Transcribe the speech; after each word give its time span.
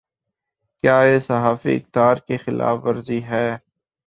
کیا 0.83 0.97
یہ 1.03 1.19
صحافی 1.19 1.75
اقدار 1.75 2.15
کی 2.27 2.37
خلاف 2.37 2.77
ورزی 2.85 3.19
نہیں۔ 3.19 3.57